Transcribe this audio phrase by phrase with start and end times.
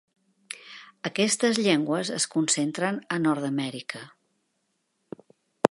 [1.09, 4.05] Aquestes llengües es concentren a Nord-amèrica.